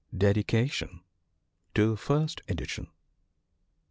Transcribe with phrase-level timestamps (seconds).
[0.17, 1.01] Dedication
[1.75, 2.87] TO FJRST EDITION.